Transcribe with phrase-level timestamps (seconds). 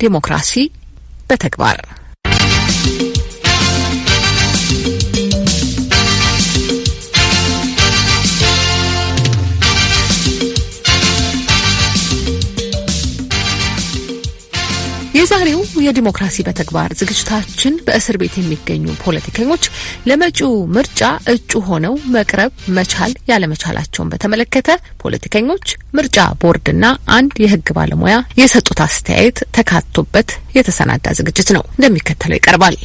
[0.00, 0.52] ዴሞክራሲ
[1.30, 1.78] በተግባር
[15.14, 19.64] የዛሬው የዲሞክራሲ በተግባር ዝግጅታችን በእስር ቤት የሚገኙ ፖለቲከኞች
[20.08, 21.00] ለመጪው ምርጫ
[21.32, 24.68] እጩ ሆነው መቅረብ መቻል ያለመቻላቸውን በተመለከተ
[25.02, 25.66] ፖለቲከኞች፣
[25.98, 26.84] ምርጫ ቦርድና
[27.16, 32.78] አንድ የሕግ ባለሙያ የሰጡት አስተያየት ተካቶበት የተሰናዳ ዝግጅት ነው። እንደሚከተለው ይቀርባል።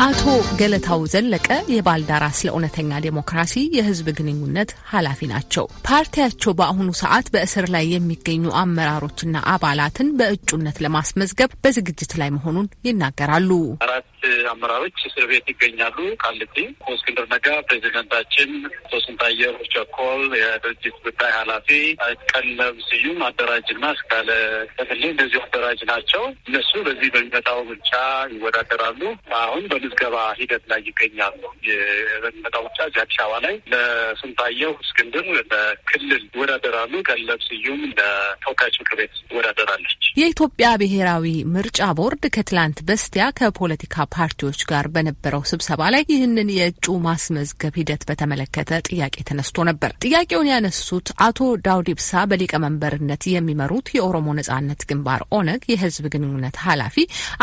[0.00, 0.22] አቶ
[0.58, 8.44] ገለታው ዘለቀ የባልዳራስ ለእውነተኛ ዴሞክራሲ የህዝብ ግንኙነት ኃላፊ ናቸው። ፓርቲያቸው በአሁኑ ሰዓት በእስር ላይ የሚገኙ
[8.60, 13.50] አመራሮችና አባላትን በእጩነት ለማስመዝገብ በዝግጅት ላይ መሆኑን ይናገራሉ።
[13.86, 14.06] አራት
[14.50, 16.56] አመራሮች እስር ቤት ይገኛሉ። ቃሊቲ
[16.94, 18.92] እስክንድር ነጋ፣ ፕሬዚደንታችን አቶ
[19.74, 21.68] ቸኮል፣ የድርጅት ጉዳይ ኃላፊ
[22.32, 24.30] ቀለብ ስዩም አደራጅና እስካለ
[24.78, 27.92] ተክሌ እንደዚሁ አደራጅ ናቸው። እነሱ በዚህ በሚመጣው ምርጫ
[28.34, 29.00] ይወዳደራሉ።
[29.40, 31.40] አሁን በምዝገባ ሂደት ላይ ይገኛሉ።
[32.24, 39.14] በሚመጣው ምርጫ እዚህ አዲስ አበባ ላይ ለስንታየሁ እስክንድር ለክልል ይወዳደራሉ። ቀለብ ስዩም ለተወካዮች ምክር ቤት
[39.30, 46.86] ይወዳደራለች። የኢትዮጵያ ብሔራዊ ምርጫ ቦርድ ከትላንት በስቲያ ከፖለቲካ ፓርቲዎች ጋር በነበረው ስብሰባ ላይ ይህንን የእጩ
[47.06, 54.82] ማስመዝገብ ሂደት በተመለከተ ጥያቄ ተነስቶ ነበር። ጥያቄውን ያነሱት አቶ ዳውድ ኢብሳ በሊቀመንበርነት የሚመሩት የኦሮሞ ነጻነት
[54.90, 56.96] ግንባር ኦነግ የህዝብ ግንኙነት ኃላፊ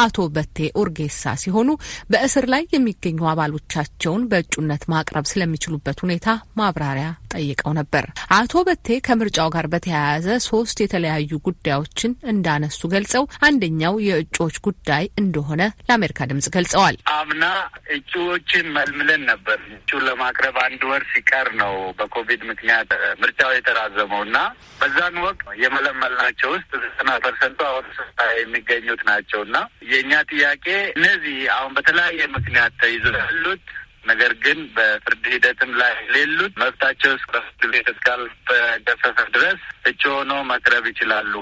[0.03, 1.05] አቶ በቴ ኡርጌሳ
[1.41, 1.69] ሲሆኑ
[2.11, 6.25] በእስር ላይ የሚገኙ አባሎቻቸውን በእጩነት ማቅረብ ስለሚችሉበት ሁኔታ
[6.59, 8.05] ማብራሪያ ጠይቀው ነበር።
[8.37, 16.27] አቶ በቴ ከምርጫው ጋር በተያያዘ ሶስት የተለያዩ ጉዳዮችን እንዳነሱ ገልጸው አንደኛው የእጩዎች ጉዳይ እንደሆነ ለአሜሪካ
[16.29, 17.43] ድምጽ ገልጸዋል። አምና
[17.97, 22.91] እጩዎችን መልምለን ነበር። እጩ ለማቅረብ አንድ ወር ሲቀር ነው በኮቪድ ምክንያት
[23.21, 24.37] ምርጫው የተራዘመው እና
[24.81, 27.87] በዛን ወቅት የመለመልናቸው ውስጥ ዘጠና percent ኡ አሁን
[28.39, 29.57] የሚገኙት ናቸው እና
[29.91, 33.65] የእኛ ጥያቄ እነዚህ አሁን በተለያየ ምክንያት ተይዘው ያሉት
[34.07, 39.59] ነገር ግን በፍርድ ሂደትም ላይ ያሉት መብታቸው በፍርድ ቤት እስካልተገፈፈ ድረስ
[39.89, 41.33] እጩ ሆኖ መቅረብ ይችላሉ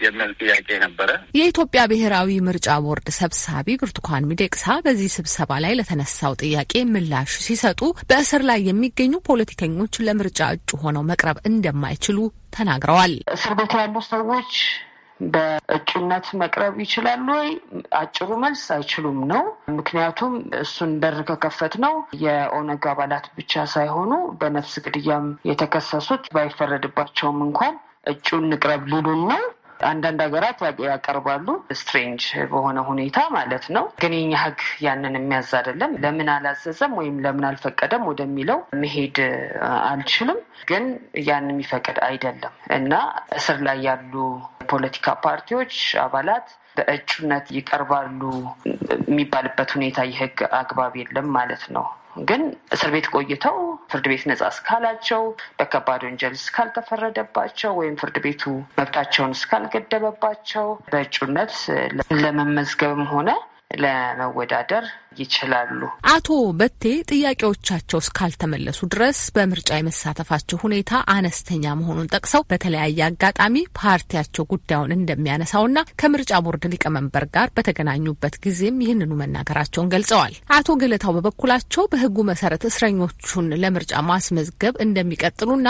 [0.00, 6.82] የሚል ጥያቄ ነበረ። የኢትዮጵያ ብሔራዊ ምርጫ ቦርድ ሰብሳቢ ብርቱካን ሚደቅሳ በዚህ ስብሰባ ላይ ለተነሳው ጥያቄ
[6.92, 7.80] ምላሽ ሲሰጡ
[8.10, 12.18] በእስር ላይ የሚገኙ ፖለቲከኞች ለምርጫ እጩ ሆነው መቅረብ እንደማይችሉ
[12.56, 14.52] ተናግረዋል። እስር ቤት ያሉ ሰዎች
[15.32, 17.50] በእጩነት መቅረብ ይችላሉ ወይ?
[17.98, 19.42] አጭሩ መልስ አይችሉም ነው።
[19.78, 27.76] ምክንያቱም እሱን በር ከከፈት ነው የኦነግ አባላት ብቻ ሳይሆኑ በነፍስ ግድያም የተከሰሱት ባይፈረድባቸውም እንኳን
[28.06, 29.42] እጩ እንቅረብ ሊሉን ነው።
[29.84, 31.46] አንዳንድ ሀገራት ያቀርባሉ፣
[31.78, 37.46] ስትሬንጅ በሆነ ሁኔታ ማለት ነው። ግን የኛ ሕግ ያንን የሚያዝ አይደለም። ለምን አላዘዘም ወይም ለምን
[37.50, 39.18] አልፈቀደም ወደሚለው መሄድ
[39.84, 40.38] አልችልም።
[40.70, 40.84] ግን
[41.24, 42.92] ያን የሚፈቅድ አይደለም እና
[43.38, 44.14] እስር ላይ ያሉ
[44.74, 45.74] ፖለቲካ ፓርቲዎች
[46.04, 46.46] አባላት
[46.76, 48.20] በእጩነት ይቀርባሉ
[49.04, 51.86] የሚባልበት ሁኔታ የህግ አግባብ የለም ማለት ነው።
[52.22, 52.42] ግን
[52.74, 53.56] እስር ቤት ቆይተው
[53.90, 55.22] ፍርድ ቤት ነጻ እስካላቸው
[55.58, 58.42] በከባድ ወንጀል እስካልተፈረደባቸው ወይም ፍርድ ቤቱ
[58.78, 61.54] መብታቸውን እስካልገደበባቸው በእጩነት
[62.22, 63.30] ለመመዝገብም ሆነ
[63.82, 64.84] ለመወዳደር
[65.20, 65.80] ይችላሉ።
[66.14, 70.82] አቶ በቴ ጥያቄዎቻቸው እስካልተመለሱ ድረስ በምርጫ የመሳተፋቸው ሁኔታ
[71.14, 75.70] አነስተኛ መሆኑን ጠቅሰው በተለያየ አጋጣሚ ፓርቲያቸው ጉዳዩን እንደሚያነሳውና
[76.00, 83.48] ከምርጫ ቦርድ ሊቀመንበር ጋር በተገናኙበት ጊዜም ይህንኑ መናገራቸውን ገልጸዋል። አቶ ገለታው በበኩላቸው በሕጉ መሰረት እስረኞቹን
[83.62, 85.68] ለምርጫ ማስመዝገብ እንደሚቀጥሉና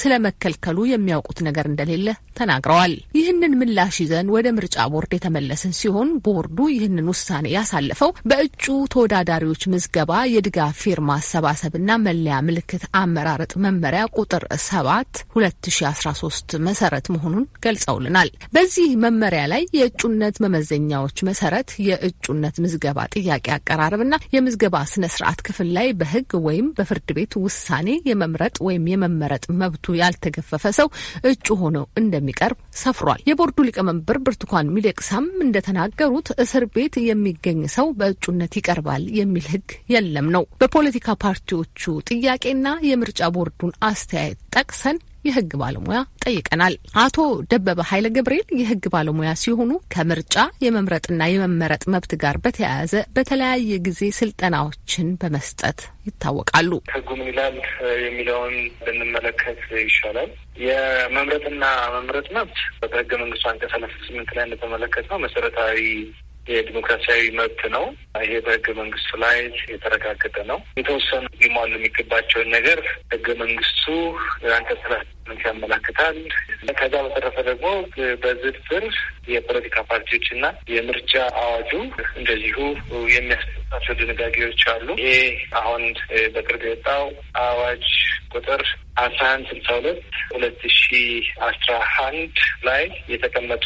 [0.00, 2.08] ስለ መከልከሉ የሚያውቁት ነገር እንደሌለ
[2.38, 9.62] ተናግረዋል። ይህንን ምላሽ ይዘን ወደ ምርጫ ቦርድ የተመለስን ሲሆን ቦርዱ ይህንን ውሳኔ ያሳለፈው በእጩ ተወዳዳሪዎች
[9.70, 17.06] ምዝገባ የድጋፍ ፊርማ አሰባሰብና መለያ ምልክት አመራረጥ መመሪያ ቁጥር ሰባት ሁለት ሺ አስራ ሶስት መሰረት
[17.14, 25.40] መሆኑን ገልጸውልናል። በዚህ መመሪያ ላይ የእጩነት መመዘኛዎች መሰረት የእጩነት ምዝገባ ጥያቄ አቀራረብና የምዝገባ ስነ ስርዓት
[25.46, 30.88] ክፍል ላይ በህግ ወይም በፍርድ ቤት ውሳኔ የመምረጥ ወይም የመመረጥ መብቱ ያልተገፈፈ ሰው
[31.26, 37.44] እጩ ሆኖ እንደሚቀርብ ሰፍሯል። የቦርዱ ሊቀመንበር ብርቱካን ሚደቅሳም እንደተናገሩት እስር ቤት የሚገኝ
[37.74, 38.75] ሰው በእጩነት ይቀርባል
[39.18, 47.16] የሚል ህግ የለም ነው። በፖለቲካ ፓርቲዎቹ ጥያቄና የምርጫ ቦርዱን አስተያየት ጠቅሰን የህግ ባለሙያ ጠይቀናል። አቶ
[47.50, 50.34] ደበበ ኃይለ ገብርኤል የህግ ባለሙያ ሲሆኑ ከምርጫ
[50.64, 57.56] የመምረጥና የመመረጥ መብት ጋር በተያያዘ በተለያየ ጊዜ ስልጠናዎችን በመስጠት ይታወቃሉ። ህጉ ምን ይላል
[58.04, 60.30] የሚለውን ብንመለከት ይሻላል።
[60.66, 61.64] የመምረጥና
[61.96, 65.80] መምረጥ መብት በህገ መንግስቱ አንቀጽ ሰላሳ ስምንት ላይ እንደተመለከት ነው መሰረታዊ
[66.48, 67.84] የዲሞክራሲያዊ መብት ነው።
[68.22, 69.38] ይሄ በህገ መንግስቱ ላይ
[69.72, 72.80] የተረጋገጠ ነው። የተወሰኑ ሊሟሉ የሚገባቸውን ነገር
[73.14, 73.84] ህገ መንግስቱ
[74.56, 74.82] አንቀጽ
[75.44, 76.16] ያመላክታል።
[76.78, 77.66] ከዛ በተረፈ ደግሞ
[78.22, 78.84] በዝርዝር
[79.32, 80.44] የፖለቲካ ፓርቲዎች እና
[80.74, 81.12] የምርጫ
[81.42, 81.72] አዋጁ
[82.18, 82.58] እንደዚሁ
[83.68, 85.14] የሚያስቀምጣቸው ድንጋጌዎች አሉ። ይሄ
[85.60, 85.82] አሁን
[86.34, 87.04] በቅርብ የወጣው
[87.42, 87.84] አዋጅ
[88.32, 88.62] ቁጥር
[88.98, 89.98] አስራ አንድ ስልሳ ሁለት
[90.30, 90.84] ሁለት ሺ
[91.46, 91.70] አስራ
[92.04, 92.36] አንድ
[92.68, 92.82] ላይ
[93.12, 93.64] የተቀመጡ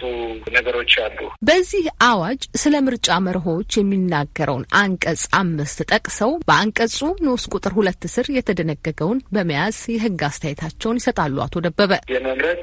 [0.56, 1.18] ነገሮች አሉ።
[1.48, 9.24] በዚህ አዋጅ ስለ ምርጫ መርሆች የሚናገረውን አንቀጽ አምስት ጠቅሰው በአንቀጹ ንዑስ ቁጥር ሁለት ስር የተደነገገውን
[9.34, 12.60] በመያዝ የህግ አስተያየታቸውን ይሰጣሉ። አቶ ደበበ የመምረጥ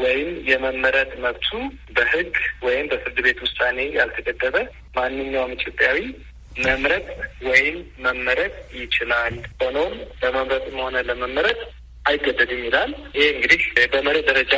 [0.00, 1.48] ወይም የመመረጥ መብቱ
[1.96, 2.34] በህግ
[2.66, 4.56] ወይም በፍርድ ቤት ውሳኔ ያልተገደበ
[4.96, 5.98] ማንኛውም ኢትዮጵያዊ
[6.58, 7.06] መምረጥ
[7.44, 9.92] ወይም መመረጥ ይችላል። ሆኖም
[10.22, 11.58] ለመምረጥም ሆነ ለመመረጥ
[12.04, 13.62] አይገደድም ይላል። ይሄ እንግዲህ
[13.92, 14.54] በመርህ ደረጃ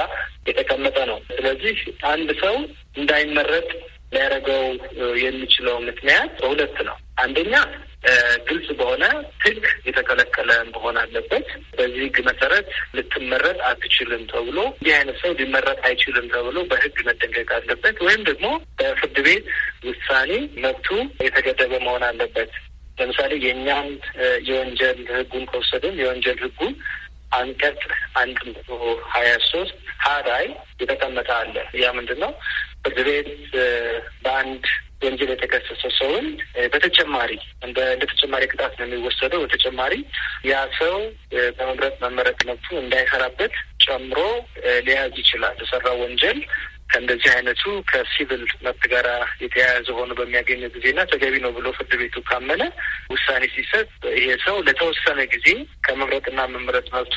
[0.48, 1.78] የተቀመጠ ነው። ስለዚህ
[2.10, 2.56] አንድ ሰው
[2.96, 3.68] እንዳይመረጥ
[4.14, 4.62] ሊያደርገው
[5.22, 7.54] የሚችለው ምክንያት በሁለት ነው። አንደኛ
[8.48, 9.04] ግልጽ በሆነ
[9.42, 11.46] ህግ የተከለከለ መሆን አለበት።
[11.76, 12.66] በዚህ ህግ መሰረት
[12.96, 18.46] ልትመረጥ አትችልም ተብሎ እንዲህ አይነት ሰው ሊመረጥ አይችልም ተብሎ በህግ መደንገግ አለበት። ወይም ደግሞ
[18.80, 19.46] በፍርድ ቤት
[19.82, 20.32] ውሳኔ
[20.64, 20.88] መብቱ
[21.24, 22.52] የተገደበ መሆን አለበት።
[22.98, 23.88] ለምሳሌ የእኛን
[24.48, 26.60] የወንጀል ህጉን ከወሰድን የወንጀል ህጉ
[27.32, 27.82] አንቀጽ
[28.20, 28.68] አንድ መቶ
[29.12, 30.08] ሀያ ሶስት ሀ
[30.82, 32.32] የተቀመጠ አለ። ያ ምንድን ነው?
[32.84, 33.28] ፍርድ ቤት
[34.24, 34.64] በአንድ
[35.04, 36.26] ወንጀል የተከሰሰ ሰውን
[36.72, 37.30] በተጨማሪ
[37.64, 37.78] እንደ
[38.12, 39.94] ተጨማሪ ቅጣት ነው የሚወሰደው። በተጨማሪ
[40.44, 40.96] ያ ሰው
[41.56, 43.54] በመምረጥ መመረጥ መብቱ እንዳይሰራበት
[43.84, 44.18] ጨምሮ
[44.86, 46.38] ሊያዝ ይችላል። የሰራው ወንጀል
[46.92, 49.06] ከእንደዚህ አይነቱ ከሲቪል መብት ጋር
[49.44, 52.62] የተያያዘ ሆኖ በሚያገኘው ጊዜና ተገቢ ነው ብሎ ፍርድ ቤቱ ካመነ
[53.12, 55.48] ውሳኔ ሲሰጥ ይሄ ሰው ለተወሰነ ጊዜ
[55.86, 57.16] ከመምረጥና መምረጥ መብቱ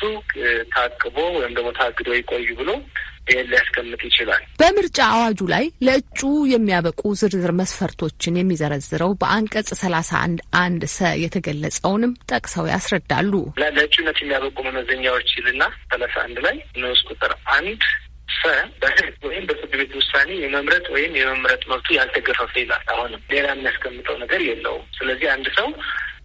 [0.74, 2.70] ታቅቦ ወይም ደግሞ ታግዶ ይቆዩ ብሎ
[3.30, 6.20] ይህን ሊያስቀምጥ ይችላል። በምርጫ አዋጁ ላይ ለእጩ
[6.52, 13.32] የሚያበቁ ዝርዝር መስፈርቶችን የሚዘረዝረው በአንቀጽ ሰላሳ አንድ አንድ ሰ የተገለጸውንም ጠቅሰው ያስረዳሉ።
[13.76, 17.82] ለእጩነት የሚያበቁ መመዘኛዎች ይልና ሰላሳ አንድ ላይ ንዑስ ቁጥር አንድ
[18.82, 24.42] በህግ ወይም በፍርድ ቤት ውሳኔ የመምረጥ ወይም የመምረጥ መብቱ ያልተገፈፈ ይላል። አሁንም ሌላ የሚያስቀምጠው ነገር
[24.48, 25.68] የለውም። ስለዚህ አንድ ሰው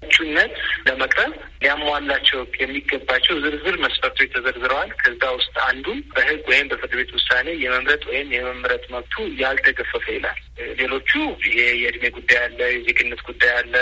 [0.06, 0.53] እጩነት
[0.85, 1.33] ለመቅረብ
[1.63, 8.29] ሊያሟላቸው የሚገባቸው ዝርዝር መስፈርቶች ተዘርዝረዋል። ከዛ ውስጥ አንዱ በህግ ወይም በፍርድ ቤት ውሳኔ የመምረጥ ወይም
[8.35, 10.39] የመምረጥ መብቱ ያልተገፈፈ ይላል።
[10.81, 11.12] ሌሎቹ
[11.47, 13.75] ይሄ የእድሜ ጉዳይ አለ፣ የዜግነት ጉዳይ አለ፣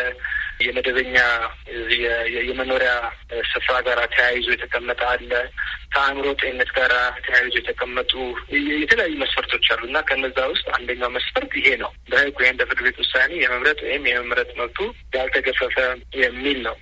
[0.59, 1.17] የመደበኛ
[2.47, 2.91] የመኖሪያ
[3.51, 5.31] ስፍራ ጋር ተያይዞ የተቀመጠ አለ፣
[5.94, 6.91] ከአእምሮ ጤንነት ጋር
[7.25, 8.11] ተያይዞ የተቀመጡ
[8.81, 13.31] የተለያዩ መስፈርቶች አሉ እና ከነዛ ውስጥ አንደኛው መስፈርት ይሄ ነው። በህግ ወይም በፍርድ ቤት ውሳኔ
[13.41, 14.79] የመምረጥ ወይም የመምረጥ መብቱ
[15.15, 15.77] ያልተገፈፈ
[16.23, 16.77] የሚል ነው።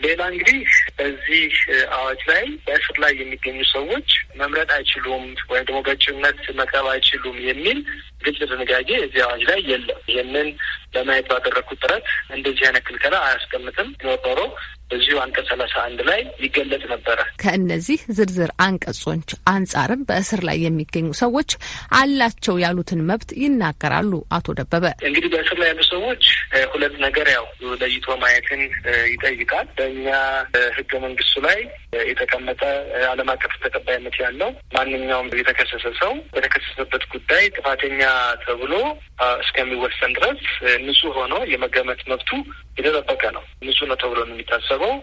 [0.00, 0.58] ሌላ እንግዲህ
[0.96, 1.52] በዚህ
[1.96, 4.08] አዋጅ ላይ በእስር ላይ የሚገኙ ሰዎች
[4.40, 7.78] መምረጥ አይችሉም ወይም ደግሞ በእጩነት መቅረብ አይችሉም የሚል
[8.26, 10.48] ግልጽ ድንጋጌ እዚህ አዋጅ ላይ የለም። ይህንን
[10.96, 12.04] ለማየት ባደረግኩት ጥረት
[12.36, 14.40] እንደዚህ አይነት ክልከላ አያስቀምጥም። ኖሮ
[14.90, 19.04] በዚሁ አንቀጽ ሰላሳ አንድ ላይ ይገለጽ ነበረ። ከእነዚህ ዝርዝር አንቀጾች
[19.52, 21.50] አንጻርም በእስር ላይ የሚገኙ ሰዎች
[21.98, 26.22] አላቸው ያሉትን መብት ይናገራሉ። አቶ ደበበ እንግዲህ በእስር ላይ ያሉ ሰዎች
[26.72, 27.44] ሁለት ነገር ያው
[27.82, 28.62] ለይቶ ማየትን
[29.12, 30.06] ይጠይቃል። በእኛ
[30.78, 31.58] ህገ መንግስቱ ላይ
[32.06, 32.62] የተቀመጠ
[33.10, 38.00] ዓለም አቀፍ ተቀባይነት ያለው ማንኛውም የተከሰሰ ሰው በተከሰሰበት ጉዳይ ጥፋተኛ
[38.44, 38.72] ተብሎ
[39.40, 40.42] እስከሚወሰን ድረስ
[40.84, 42.30] ንጹህ ሆኖ የመገመት መብቱ
[42.78, 44.94] የተጠበቀ ነው። ንጹህ ነው ተብሎ ነው የሚታሰበው።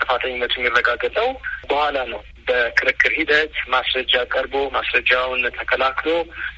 [0.00, 1.28] ጥፋተኝነቱ የሚረጋገጠው
[1.70, 6.10] በኋላ ነው። በክርክር ሂደት ማስረጃ ቀርቦ ማስረጃውን ተከላክሎ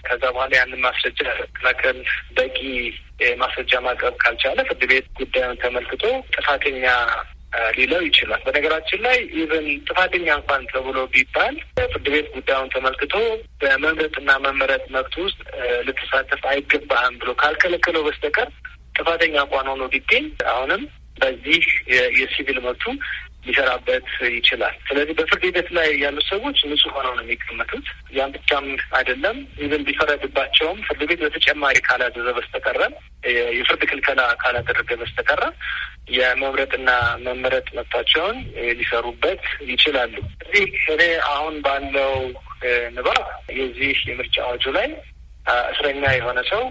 [0.06, 1.98] ከዛ በኋላ ያንን ማስረጃ መከላከል
[2.38, 2.58] በቂ
[3.40, 6.04] ማስረጃ ማቅረብ ካልቻለ ፍርድ ቤት ጉዳዩን ተመልክቶ
[6.34, 6.84] ጥፋተኛ
[7.76, 11.54] ሊለው ይችላል። በነገራችን ላይ even ጥፋተኛ እንኳን ተብሎ ቢባል
[11.86, 13.14] ፍርድ ቤት ጉዳዩን ተመልክቶ
[13.62, 15.40] በመምረጥና መመረጥ መብት ውስጥ
[15.86, 18.50] ልትሳተፍ አይገባህም ብሎ ካልከለከለው በስተቀር
[18.94, 20.82] ጥፋተኛ እንኳን ሆኖ ቢገኝ አሁንም
[21.20, 21.62] በዚህ
[22.18, 22.84] የሲቪል መብቱ
[23.48, 27.86] ሊሰራበት ይችላል። ስለዚህ በፍርድ ሂደት ላይ ያሉ ሰዎች ንጹህ ሆነው ነው የሚቀመጡት።
[28.16, 28.66] ያን ብቻም
[28.98, 32.80] አይደለም even ቢፈረድባቸውም ፍርድ ቤት በተጨማሪ ካላዘዘ በስተቀረ
[33.56, 35.42] የፍርድ ክልከላ ካላደረገ በስተቀረ
[36.10, 36.90] የመምረጥና
[37.24, 38.36] መመረጥ መብታቸውን
[38.78, 40.14] ሊሰሩበት ይችላሉ።
[40.44, 40.64] እዚህ
[40.94, 41.02] እኔ
[41.32, 42.14] አሁን ባለው
[42.94, 43.24] ንባብ
[43.58, 44.88] የዚህ የምርጫ አዋጁ ላይ
[45.70, 46.62] እስረኛ የሆነ ሰው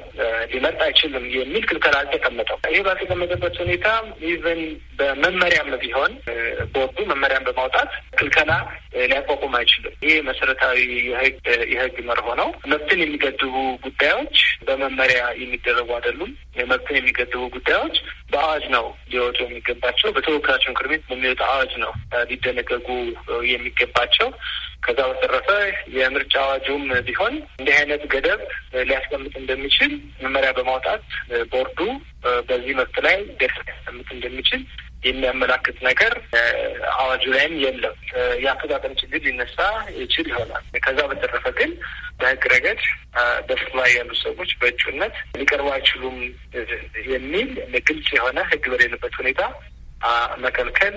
[0.52, 3.88] ሊመርጥ አይችልም የሚል ክልከላ አልተቀመጠው። ይህ ባልተቀመጠበት ሁኔታ
[4.30, 4.62] even
[5.00, 6.12] በመመሪያም ቢሆን
[6.76, 8.52] ቦርዱ መመሪያን በማውጣት ክልከላ
[9.04, 10.78] ሊያቋቁም አይችልም። ይህ መሰረታዊ
[11.74, 13.56] የህግ መርሆ ነው። መብትን የሚገድቡ
[13.86, 16.32] ጉዳዮች በመመሪያ የሚደረጉ አይደሉም።
[16.72, 17.98] መብትን የሚገድቡ ጉዳዮች
[18.32, 21.92] በአዋጅ ነው ሊወጡ የሚገባቸው። በተወካዮች ምክር ቤት በሚወጣ አዋጅ ነው
[22.32, 22.88] ሊደነገጉ
[23.52, 24.30] የሚገባቸው።
[24.84, 25.48] ከዛ በተረፈ
[25.96, 28.42] የምርጫ አዋጁም ቢሆን እንዲህ አይነት ገደብ
[28.82, 29.94] ሊያስቀምጥ እንደሚችል
[30.24, 31.04] መመሪያ በማውጣት
[31.52, 31.80] ቦርዱ
[32.50, 34.62] በዚህ መብት ላይ ገደብ ሊያስቀምጥ እንደሚችል
[35.08, 36.14] የሚያመላክት ነገር
[36.96, 37.96] አዋጁ ላይም የለም።
[38.44, 39.58] የአፈጣጠም ችግር ሊነሳ
[40.00, 41.72] ይችል ይሆናል። ከዛ በተረፈ ግን
[42.20, 42.82] በህግ ረገድ
[43.48, 46.18] በስር ላይ ያሉ ሰዎች በእጩነት ሊቀርቡ አይችሉም
[47.12, 47.50] የሚል
[47.88, 49.42] ግልጽ የሆነ ህግ በሌለበት ሁኔታ
[50.44, 50.96] መከልከል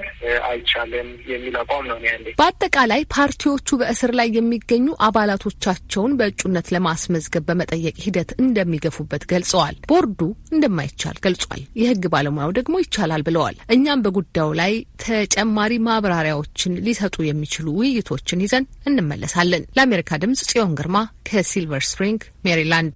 [0.49, 8.30] አይቻልም የሚል አቋም ነው ያለ። በአጠቃላይ ፓርቲዎቹ በእስር ላይ የሚገኙ አባላቶቻቸውን በእጩነት ለማስመዝገብ በመጠየቅ ሂደት
[8.42, 10.21] እንደሚገፉበት ገልጸዋል። ቦርዱ
[10.54, 14.73] እንደማይቻል ገልጿል። የህግ ባለሙያው ደግሞ ይቻላል ብለዋል። እኛም በጉዳዩ ላይ
[15.04, 20.97] ተጨማሪ ማብራሪያዎችን ሊሰጡ የሚችሉ ውይይቶችን ይዘን እንመለሳለን። ለአሜሪካ ድምጽ ጽዮን ግርማ
[21.28, 22.92] ከሲልቨር ስፕሪንግ ሜሪላንድ